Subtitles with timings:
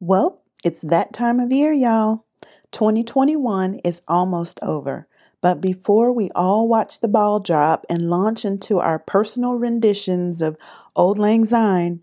[0.00, 2.24] Well, it's that time of year, y'all.
[2.70, 5.08] 2021 is almost over.
[5.40, 10.56] But before we all watch the ball drop and launch into our personal renditions of
[10.94, 12.00] Auld Lang Syne,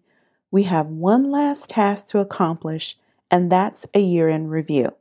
[0.52, 2.98] we have one last task to accomplish,
[3.32, 4.92] and that's a year in review.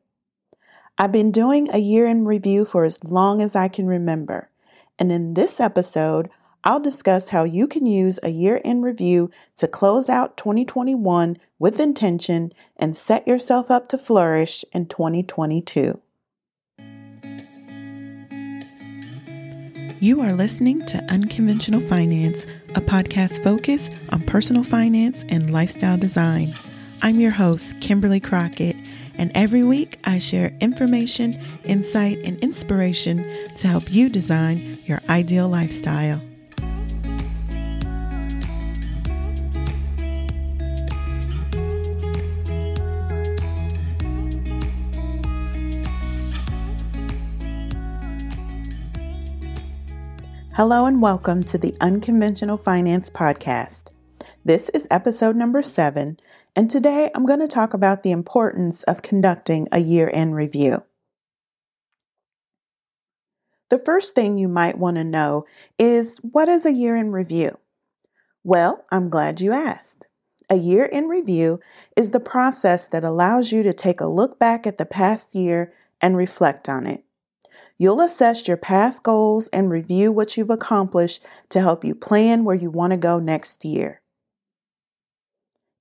[0.96, 4.50] I've been doing a year in review for as long as I can remember.
[5.00, 6.30] And in this episode,
[6.66, 11.78] I'll discuss how you can use a year in review to close out 2021 with
[11.78, 16.00] intention and set yourself up to flourish in 2022.
[20.00, 26.48] You are listening to Unconventional Finance, a podcast focused on personal finance and lifestyle design.
[27.02, 28.76] I'm your host, Kimberly Crockett,
[29.16, 33.18] and every week I share information, insight, and inspiration
[33.56, 36.20] to help you design your ideal lifestyle.
[50.56, 53.90] Hello and welcome to the Unconventional Finance Podcast.
[54.44, 56.16] This is episode number seven,
[56.54, 60.84] and today I'm going to talk about the importance of conducting a year end review.
[63.68, 65.44] The first thing you might want to know
[65.76, 67.58] is what is a year in review?
[68.44, 70.06] Well, I'm glad you asked.
[70.48, 71.58] A year in review
[71.96, 75.74] is the process that allows you to take a look back at the past year
[76.00, 77.03] and reflect on it.
[77.76, 82.54] You'll assess your past goals and review what you've accomplished to help you plan where
[82.54, 84.00] you want to go next year.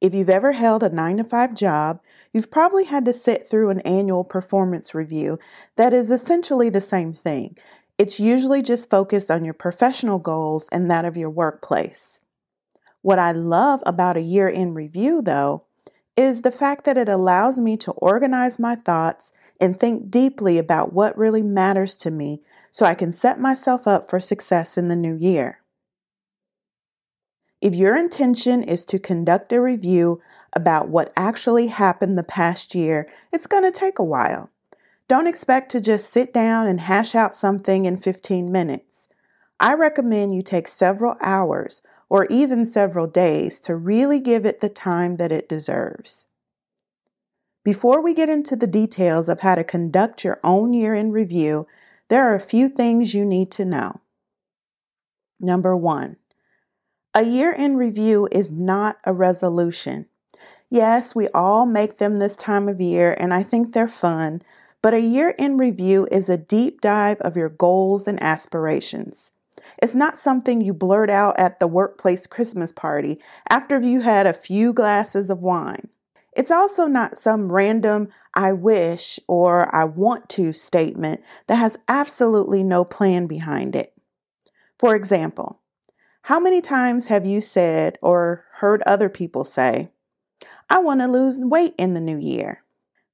[0.02, 2.02] If you've ever held a 9 to 5 job,
[2.34, 5.38] you've probably had to sit through an annual performance review
[5.76, 7.58] that is essentially the same thing.
[7.98, 12.20] It's usually just focused on your professional goals and that of your workplace.
[13.02, 15.66] What I love about a year in review, though,
[16.18, 19.32] is the fact that it allows me to organize my thoughts
[19.64, 24.10] and think deeply about what really matters to me so I can set myself up
[24.10, 25.62] for success in the new year.
[27.62, 30.22] If your intention is to conduct a review
[30.52, 34.50] about what actually happened the past year, it's going to take a while.
[35.08, 39.08] Don't expect to just sit down and hash out something in 15 minutes.
[39.62, 44.68] I recommend you take several hours or even several days to really give it the
[44.68, 46.26] time that it deserves.
[47.64, 51.66] Before we get into the details of how to conduct your own year in review,
[52.10, 54.02] there are a few things you need to know.
[55.40, 56.18] Number one,
[57.14, 60.08] a year in review is not a resolution.
[60.70, 64.42] Yes, we all make them this time of year, and I think they're fun,
[64.82, 69.32] but a year in review is a deep dive of your goals and aspirations.
[69.82, 74.34] It's not something you blurt out at the workplace Christmas party after you had a
[74.34, 75.88] few glasses of wine.
[76.36, 82.64] It's also not some random I wish or I want to statement that has absolutely
[82.64, 83.94] no plan behind it.
[84.80, 85.62] For example,
[86.24, 89.90] how many times have you said or heard other people say,
[90.70, 92.64] I want to lose weight in the new year?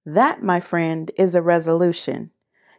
[0.06, 2.32] That, my friend, is a resolution.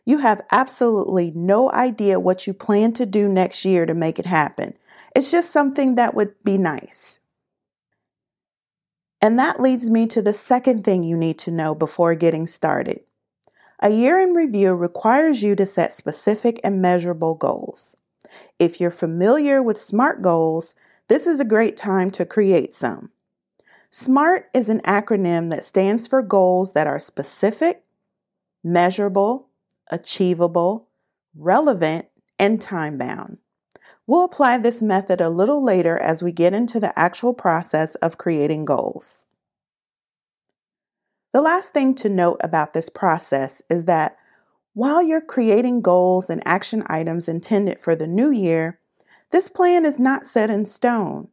[0.06, 4.26] You have absolutely no idea what you plan to do next year to make it
[4.26, 4.76] happen.
[5.14, 7.19] It's just something that would be nice.
[9.22, 13.04] And that leads me to the second thing you need to know before getting started.
[13.81, 17.97] A year in review requires you to set specific and measurable goals.
[18.59, 20.75] If you're familiar with SMART goals,
[21.09, 23.10] this is a great time to create some.
[23.91, 27.82] SMART is an acronym that stands for goals that are specific,
[28.62, 29.48] measurable,
[29.91, 30.88] achievable,
[31.34, 32.06] relevant,
[32.38, 33.38] and time bound.
[34.10, 38.19] We'll apply this method a little later as we get into the actual process of
[38.19, 39.26] creating goals.
[41.32, 44.16] The last thing to note about this process is that
[44.75, 48.81] while you're creating goals and action items intended for the new year,
[49.31, 51.28] this plan is not set in stone.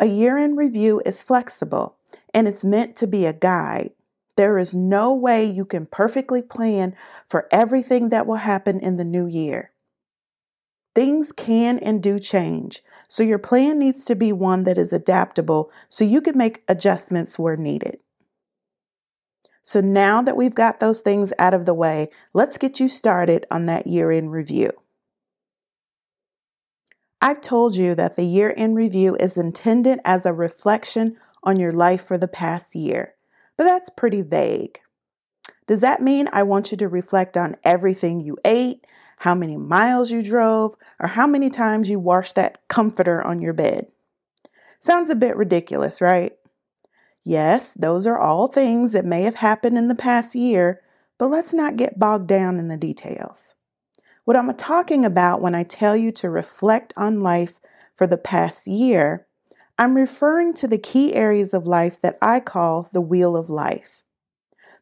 [0.00, 1.98] A year in review is flexible
[2.34, 3.92] and it's meant to be a guide.
[4.36, 6.96] There is no way you can perfectly plan
[7.28, 9.70] for everything that will happen in the new year.
[10.98, 15.70] Things can and do change, so your plan needs to be one that is adaptable
[15.88, 18.00] so you can make adjustments where needed.
[19.62, 23.46] So now that we've got those things out of the way, let's get you started
[23.48, 24.72] on that year in review.
[27.22, 31.72] I've told you that the year in review is intended as a reflection on your
[31.72, 33.14] life for the past year,
[33.56, 34.80] but that's pretty vague.
[35.68, 38.84] Does that mean I want you to reflect on everything you ate,
[39.18, 43.52] how many miles you drove, or how many times you washed that comforter on your
[43.52, 43.86] bed.
[44.78, 46.32] Sounds a bit ridiculous, right?
[47.24, 50.80] Yes, those are all things that may have happened in the past year,
[51.18, 53.54] but let's not get bogged down in the details.
[54.24, 57.58] What I'm talking about when I tell you to reflect on life
[57.96, 59.26] for the past year,
[59.78, 64.04] I'm referring to the key areas of life that I call the Wheel of Life.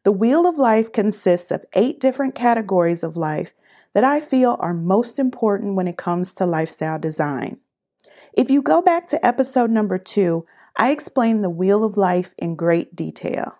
[0.03, 3.53] The Wheel of Life consists of eight different categories of life
[3.97, 7.57] that I feel are most important when it comes to lifestyle design.
[8.31, 10.45] If you go back to episode number two,
[10.75, 13.57] I explain the Wheel of Life in great detail.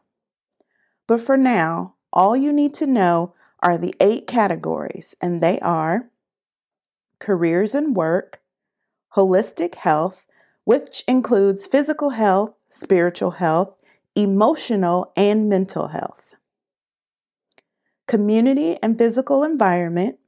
[1.08, 6.12] But for now, all you need to know are the eight categories, and they are
[7.18, 8.40] careers and work,
[9.16, 10.28] holistic health,
[10.66, 13.76] which includes physical health, spiritual health,
[14.14, 16.36] emotional, and mental health,
[18.08, 20.20] community and physical environment,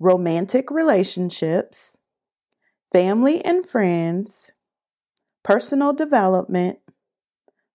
[0.00, 1.98] romantic relationships,
[2.90, 4.50] family and friends,
[5.44, 6.78] personal development,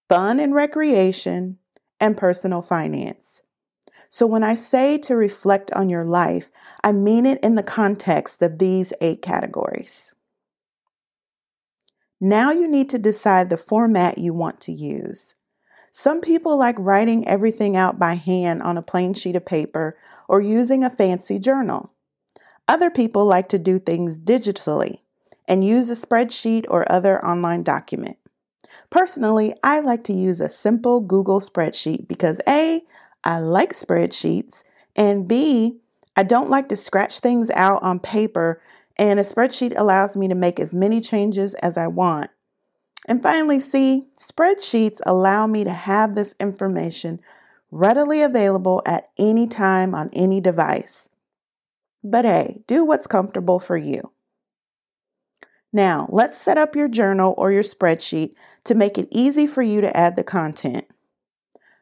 [0.10, 1.60] fun and recreation,
[2.00, 3.44] and personal finance.
[4.10, 6.52] So, when I say to reflect on your life,
[6.84, 10.14] I mean it in the context of these eight categories.
[12.20, 15.36] Now you need to decide the format you want to use.
[15.92, 19.98] Some people like writing everything out by hand on a plain sheet of paper
[20.28, 21.95] or using a fancy journal.
[22.68, 25.00] Other people like to do things digitally
[25.48, 28.18] and use a spreadsheet or other online document.
[28.90, 32.82] Personally, I like to use a simple Google spreadsheet because A,
[33.24, 34.64] I like spreadsheets,
[34.96, 35.80] and B,
[36.16, 38.62] I don't like to scratch things out on paper,
[38.98, 42.32] and a spreadsheet allows me to make as many changes as I want.
[43.08, 47.20] And finally, C, spreadsheets allow me to have this information
[47.72, 51.10] readily available at any time on any device.
[52.08, 54.12] But hey, do what's comfortable for you.
[55.74, 58.36] Now, let's set up your journal or your spreadsheet
[58.66, 60.86] to make it easy for you to add the content.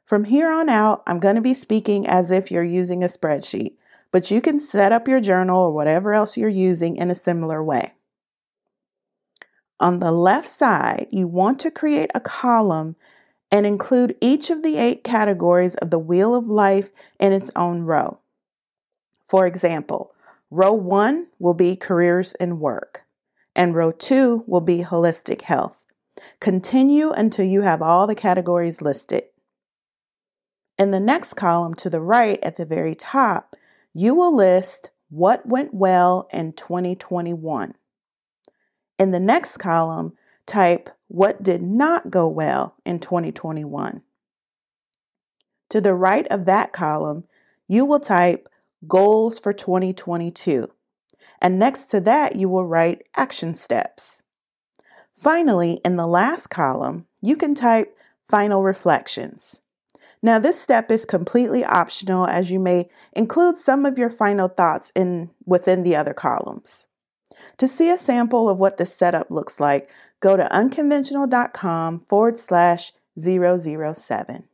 [0.05, 3.73] From here on out, I'm going to be speaking as if you're using a spreadsheet,
[4.13, 7.61] but you can set up your journal or whatever else you're using in a similar
[7.61, 7.91] way.
[9.81, 12.95] On the left side, you want to create a column
[13.51, 17.81] and include each of the eight categories of the Wheel of Life in its own
[17.81, 18.19] row.
[19.25, 20.12] For example,
[20.53, 23.05] row one will be careers and work,
[23.55, 25.83] and row two will be holistic health.
[26.39, 29.23] Continue until you have all the categories listed.
[30.77, 33.55] In the next column to the right at the very top,
[33.93, 37.73] you will list what went well in 2021.
[38.99, 40.13] In the next column,
[40.45, 44.03] type what did not go well in 2021.
[45.69, 47.23] To the right of that column,
[47.67, 48.47] you will type
[48.87, 50.69] goals for 2022.
[51.41, 54.23] And next to that, you will write action steps.
[55.13, 57.95] Finally, in the last column, you can type
[58.27, 59.61] final reflections.
[60.21, 64.91] Now, this step is completely optional as you may include some of your final thoughts
[64.95, 66.87] in within the other columns.
[67.57, 69.89] To see a sample of what the setup looks like,
[70.21, 74.47] go to unkimventional.com forward slash 007.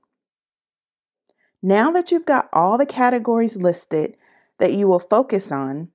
[1.62, 4.16] Now that you've got all the categories listed
[4.60, 5.90] that you will focus on,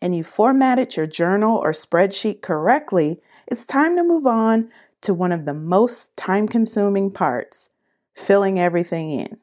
[0.00, 4.70] and you formatted your journal or spreadsheet correctly, it's time to move on
[5.02, 7.70] to one of the most time consuming parts
[8.14, 9.38] filling everything in.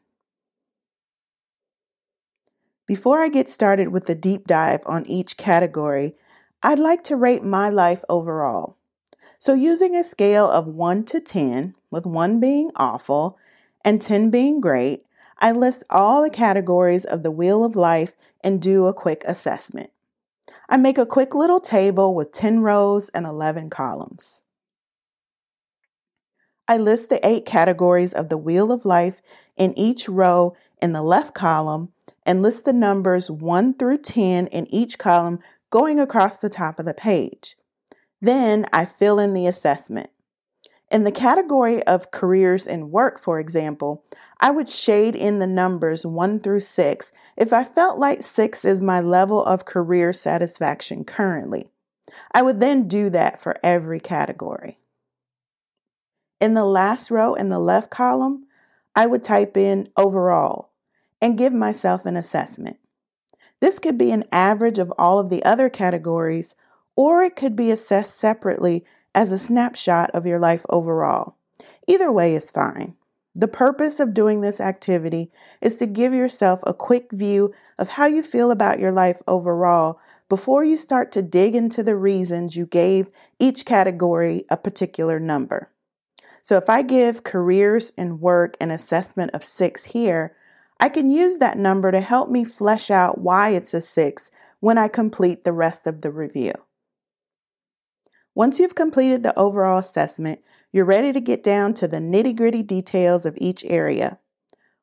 [2.87, 6.15] Before I get started with the deep dive on each category,
[6.61, 8.77] I'd like to rate my life overall.
[9.39, 13.37] So, using a scale of 1 to 10, with 1 being awful
[13.83, 15.05] and 10 being great,
[15.37, 18.13] I list all the categories of the Wheel of Life
[18.43, 19.91] and do a quick assessment.
[20.69, 24.43] I make a quick little table with 10 rows and 11 columns.
[26.67, 29.21] I list the eight categories of the Wheel of Life
[29.55, 31.91] in each row in the left column
[32.25, 35.39] and list the numbers 1 through 10 in each column
[35.69, 37.55] going across the top of the page.
[38.21, 40.09] Then I fill in the assessment.
[40.95, 44.05] In the category of careers and work, for example,
[44.39, 48.79] I would shade in the numbers 1 through 6 if I felt like 6 is
[48.79, 51.69] my level of career satisfaction currently.
[52.31, 54.77] I would then do that for every category.
[56.39, 58.45] In the last row in the left column,
[58.95, 60.71] I would type in overall
[61.21, 62.77] and give myself an assessment.
[63.59, 66.55] This could be an average of all of the other categories,
[66.95, 68.85] or it could be assessed separately
[69.15, 71.37] as a snapshot of your life overall.
[71.87, 72.95] Either way is fine.
[73.33, 75.31] The purpose of doing this activity
[75.61, 79.99] is to give yourself a quick view of how you feel about your life overall
[80.29, 83.07] before you start to dig into the reasons you gave
[83.39, 85.71] each category a particular number.
[86.41, 90.35] So if I give careers and work an assessment of six here,
[90.79, 94.29] I can use that number to help me flesh out why it's a six
[94.59, 96.53] when I complete the rest of the review.
[98.35, 100.41] Once you've completed the overall assessment,
[100.73, 104.19] you're ready to get down to the nitty gritty details of each area.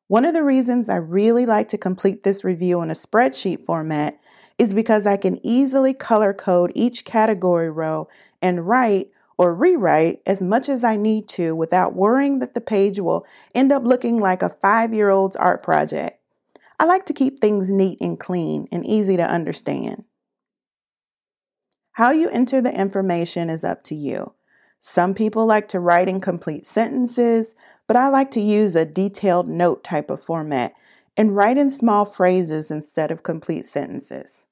[0.08, 4.18] One of the reasons I really like to complete this review in a spreadsheet format
[4.56, 8.08] is because I can easily color code each category row
[8.40, 13.00] and write or rewrite as much as I need to without worrying that the page
[13.00, 16.18] will end up looking like a five year old's art project.
[16.80, 20.04] I like to keep things neat and clean and easy to understand.
[21.92, 24.32] How you enter the information is up to you.
[24.80, 27.54] Some people like to write in complete sentences,
[27.86, 30.72] but I like to use a detailed note type of format
[31.18, 34.46] and write in small phrases instead of complete sentences.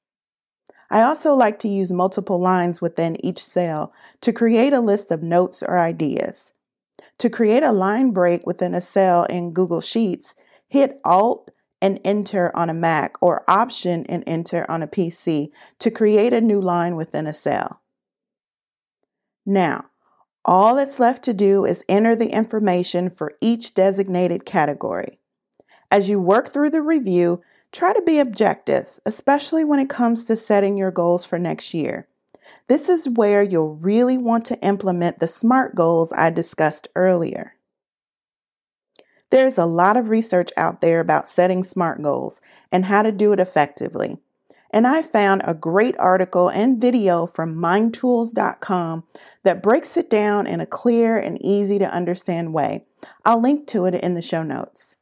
[0.91, 5.23] I also like to use multiple lines within each cell to create a list of
[5.23, 6.53] notes or ideas.
[7.17, 10.35] To create a line break within a cell in Google Sheets,
[10.67, 11.49] hit Alt
[11.81, 16.41] and Enter on a Mac or Option and Enter on a PC to create a
[16.41, 17.81] new line within a cell.
[19.45, 19.85] Now,
[20.45, 25.19] all that's left to do is enter the information for each designated category.
[25.89, 30.35] As you work through the review, Try to be objective, especially when it comes to
[30.35, 32.07] setting your goals for next year.
[32.67, 37.55] This is where you'll really want to implement the SMART goals I discussed earlier.
[39.31, 43.31] There's a lot of research out there about setting SMART goals and how to do
[43.31, 44.17] it effectively.
[44.71, 49.03] And I found a great article and video from mindtools.com
[49.43, 52.85] that breaks it down in a clear and easy to understand way.
[53.25, 54.97] I'll link to it in the show notes.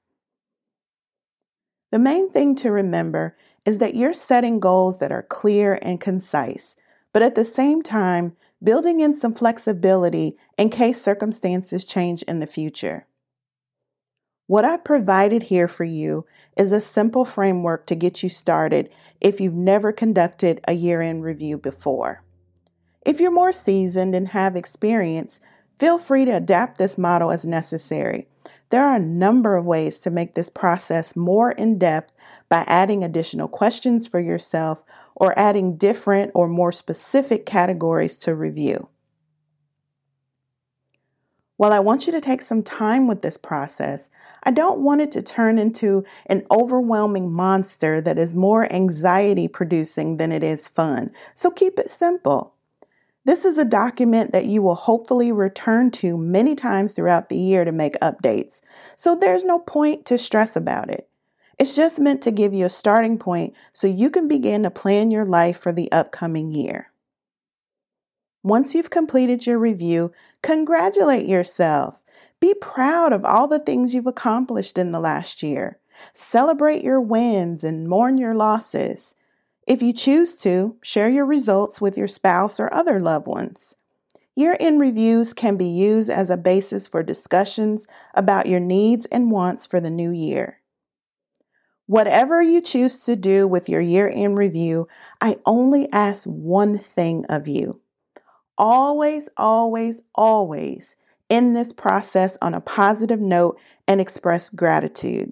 [1.91, 6.77] The main thing to remember is that you're setting goals that are clear and concise,
[7.13, 12.47] but at the same time, building in some flexibility in case circumstances change in the
[12.47, 13.07] future.
[14.49, 16.25] What I provided here for you
[16.57, 18.89] is a simple framework to get you started
[19.21, 22.23] if you've never conducted a year end review before.
[23.05, 25.39] If you're more seasoned and have experience,
[25.77, 28.27] feel free to adapt this model as necessary.
[28.71, 32.11] There are a number of ways to make this process more in depth
[32.49, 34.81] by adding additional questions for yourself
[35.13, 38.89] or adding different or more specific categories to review.
[41.59, 44.09] While I want you to take some time with this process,
[44.43, 50.15] I don't want it to turn into an overwhelming monster that is more anxiety producing
[50.15, 51.11] than it is fun.
[51.33, 52.53] So keep it simple.
[53.25, 57.65] This is a document that you will hopefully return to many times throughout the year
[57.65, 58.61] to make updates,
[58.95, 61.09] so there's no point to stress about it.
[61.57, 65.11] It's just meant to give you a starting point so you can begin to plan
[65.11, 66.88] your life for the upcoming year.
[68.43, 72.01] Once you've completed your review, congratulate yourself.
[72.39, 75.77] Be proud of all the things you've accomplished in the last year.
[76.13, 79.13] Celebrate your wins and mourn your losses.
[79.67, 83.75] If you choose to, share your results with your spouse or other loved ones.
[84.35, 89.31] Year end reviews can be used as a basis for discussions about your needs and
[89.31, 90.61] wants for the new year.
[91.87, 94.87] Whatever you choose to do with your year end review,
[95.19, 97.81] I only ask one thing of you.
[98.59, 100.97] Always, always, always
[101.29, 105.31] end this process on a positive note and express gratitude.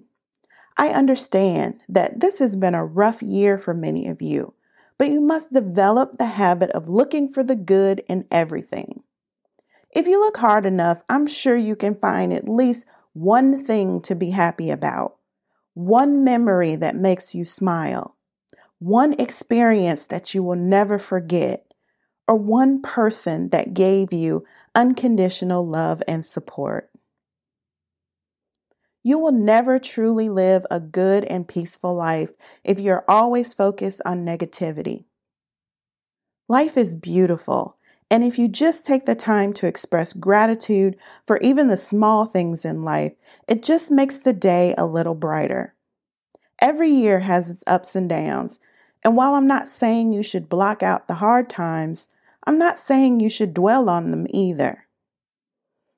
[0.78, 4.54] I understand that this has been a rough year for many of you,
[4.96, 9.02] but you must develop the habit of looking for the good in everything.
[9.90, 14.14] If you look hard enough, I'm sure you can find at least one thing to
[14.14, 15.16] be happy about,
[15.74, 18.16] one memory that makes you smile,
[18.78, 21.67] one experience that you will never forget,
[22.28, 24.44] or one person that gave you
[24.74, 26.90] unconditional love and support.
[29.02, 32.32] You will never truly live a good and peaceful life
[32.62, 35.06] if you're always focused on negativity.
[36.46, 37.78] Life is beautiful,
[38.10, 42.64] and if you just take the time to express gratitude for even the small things
[42.64, 43.12] in life,
[43.46, 45.74] it just makes the day a little brighter.
[46.60, 48.60] Every year has its ups and downs,
[49.04, 52.08] and while I'm not saying you should block out the hard times,
[52.46, 54.86] I'm not saying you should dwell on them either.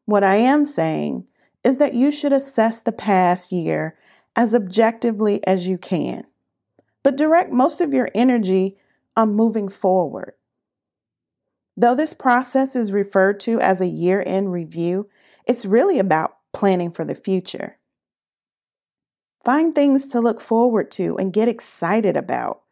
[0.06, 1.26] What I am saying
[1.62, 3.96] is that you should assess the past year
[4.34, 6.24] as objectively as you can,
[7.02, 8.78] but direct most of your energy
[9.16, 10.34] on moving forward.
[11.76, 15.08] Though this process is referred to as a year end review,
[15.46, 17.78] it's really about planning for the future.
[19.44, 22.62] Find things to look forward to and get excited about.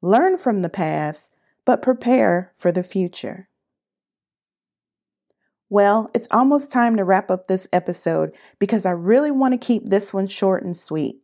[0.00, 1.32] Learn from the past,
[1.70, 3.48] but prepare for the future.
[5.68, 9.86] Well, it's almost time to wrap up this episode because I really want to keep
[9.86, 11.20] this one short and sweet.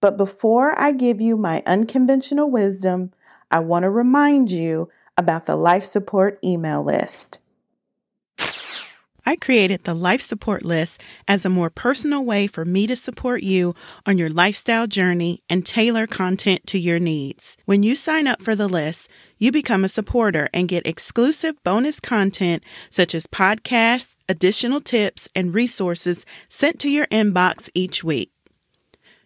[0.00, 3.12] But before I give you my unconventional wisdom,
[3.50, 4.88] I want to remind you
[5.18, 7.38] about the life support email list.
[9.30, 13.44] I created the life support list as a more personal way for me to support
[13.44, 17.56] you on your lifestyle journey and tailor content to your needs.
[17.64, 19.08] When you sign up for the list,
[19.38, 25.54] you become a supporter and get exclusive bonus content such as podcasts, additional tips, and
[25.54, 28.32] resources sent to your inbox each week.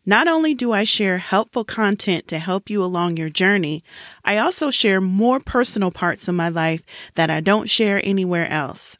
[0.04, 3.82] Not only do I share helpful content to help you along your journey,
[4.22, 6.84] I also share more personal parts of my life
[7.14, 8.98] that I don't share anywhere else.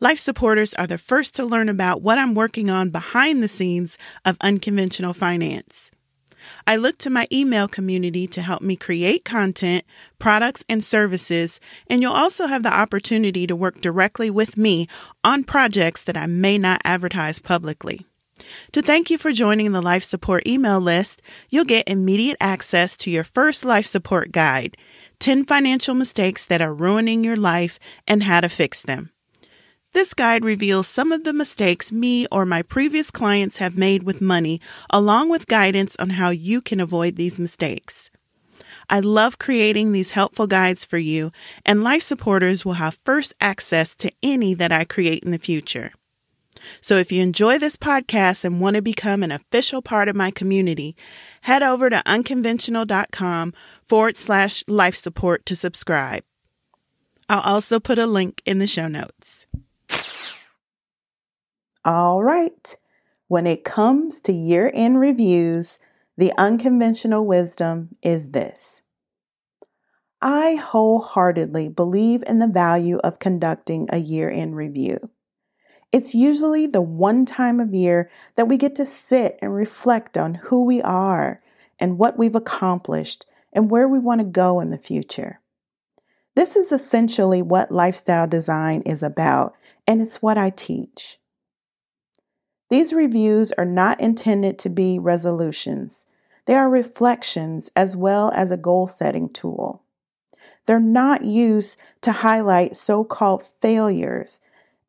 [0.00, 3.96] Life supporters are the first to learn about what I'm working on behind the scenes
[4.24, 5.92] of unconventional finance.
[6.66, 9.84] I look to my email community to help me create content,
[10.18, 14.88] products, and services, and you'll also have the opportunity to work directly with me
[15.22, 18.04] on projects that I may not advertise publicly.
[18.72, 23.10] To thank you for joining the life support email list, you'll get immediate access to
[23.10, 24.76] your first life support guide
[25.20, 29.13] 10 financial mistakes that are ruining your life and how to fix them.
[29.94, 34.20] This guide reveals some of the mistakes me or my previous clients have made with
[34.20, 34.60] money,
[34.90, 38.10] along with guidance on how you can avoid these mistakes.
[38.90, 41.30] I love creating these helpful guides for you,
[41.64, 45.92] and life supporters will have first access to any that I create in the future.
[46.80, 50.32] So if you enjoy this podcast and want to become an official part of my
[50.32, 50.96] community,
[51.42, 53.54] head over to unkimventional.com
[53.86, 56.24] forward slash life support to subscribe.
[57.28, 59.46] I'll also put a link in the show notes.
[61.84, 62.76] All right.
[63.28, 65.80] When it comes to year end reviews,
[66.16, 68.82] the unconventional wisdom is this.
[70.22, 75.10] I wholeheartedly believe in the value of conducting a year end review.
[75.92, 80.34] It's usually the one time of year that we get to sit and reflect on
[80.34, 81.42] who we are
[81.78, 85.40] and what we've accomplished and where we want to go in the future.
[86.34, 89.54] This is essentially what lifestyle design is about,
[89.86, 91.18] and it's what I teach.
[92.74, 96.08] These reviews are not intended to be resolutions.
[96.46, 99.84] They are reflections as well as a goal setting tool.
[100.66, 104.40] They're not used to highlight so called failures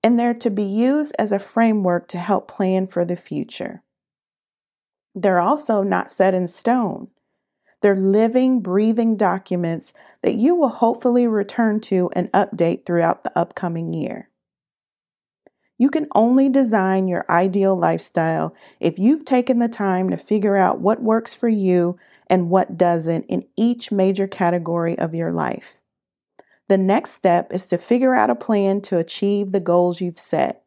[0.04, 3.84] and they're to be used as a framework to help plan for the future.
[5.14, 7.10] They're also not set in stone.
[7.82, 9.94] They're living, breathing documents
[10.24, 14.32] that you will hopefully return to and update throughout the upcoming year.
[15.78, 20.80] You can only design your ideal lifestyle if you've taken the time to figure out
[20.80, 25.82] what works for you and what doesn't in each major category of your life.
[26.68, 30.64] The next step is to figure out a plan to achieve the goals you've set.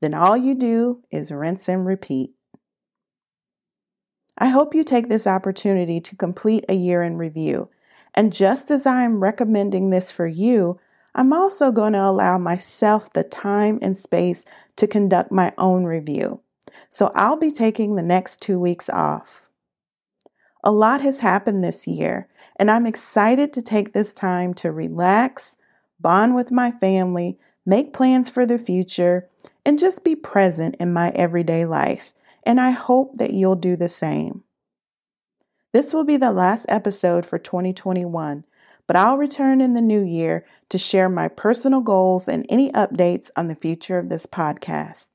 [0.00, 2.30] Then all you do is rinse and repeat.
[4.38, 7.68] I hope you take this opportunity to complete a year in review.
[8.14, 10.78] And just as I am recommending this for you,
[11.14, 14.44] I'm also going to allow myself the time and space
[14.76, 16.40] to conduct my own review.
[16.90, 19.48] So I'll be taking the next two weeks off.
[20.64, 25.56] A lot has happened this year, and I'm excited to take this time to relax,
[26.00, 29.28] bond with my family, make plans for the future,
[29.64, 32.12] and just be present in my everyday life.
[32.44, 34.42] And I hope that you'll do the same.
[35.72, 38.44] This will be the last episode for 2021,
[38.86, 43.30] but I'll return in the new year to share my personal goals and any updates
[43.36, 45.10] on the future of this podcast.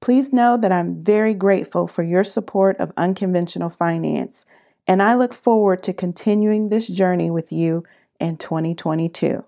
[0.00, 4.44] Please know that I'm very grateful for your support of unconventional finance
[4.86, 7.84] and I look forward to continuing this journey with you
[8.20, 9.44] in 2022.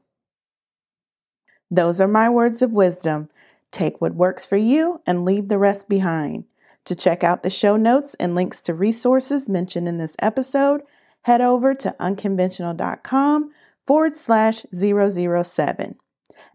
[1.71, 3.29] Those are my words of wisdom.
[3.71, 6.45] Take what works for you and leave the rest behind.
[6.87, 10.83] To check out the show notes and links to resources mentioned in this episode,
[11.27, 13.51] head over to unkimventional.com
[13.85, 15.97] forward slash 007.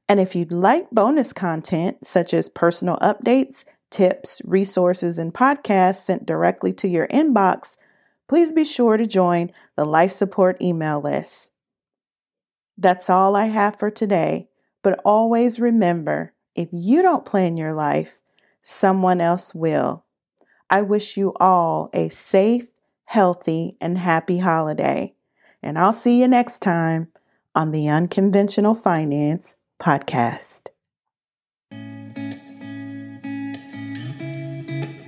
[0.07, 6.25] And if you'd like bonus content such as personal updates, tips, resources, and podcasts sent
[6.25, 7.75] directly to your inbox,
[8.29, 11.51] please be sure to join the life support email list.
[12.77, 14.47] That's all I have for today,
[14.83, 18.21] but always remember if you don't plan your life,
[18.61, 20.05] someone else will.
[20.69, 22.70] I wish you all a safe,
[23.11, 25.13] healthy, and happy holiday.
[25.61, 27.09] And I'll see you next time
[27.53, 30.69] on the Unconventional Finance Podcast.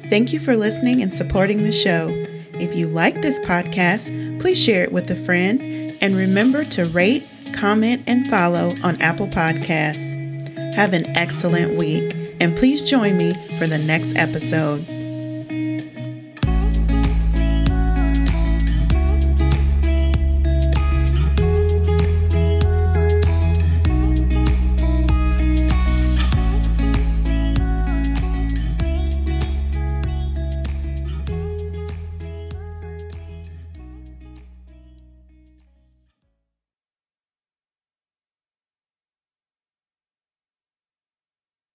[0.09, 2.09] Thank you for listening and supporting the show.
[2.55, 5.61] If you like this podcast, please share it with a friend
[6.01, 10.73] and remember to rate, comment, and follow on Apple Podcasts.
[10.75, 14.85] Have an excellent week, and please join me for the next episode.